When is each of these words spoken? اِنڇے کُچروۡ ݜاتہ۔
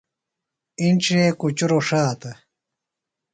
اِنڇے 0.79 1.23
کُچروۡ 1.39 1.83
ݜاتہ۔ 1.87 2.31